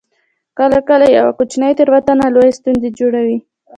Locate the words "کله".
0.57-0.77, 0.89-1.05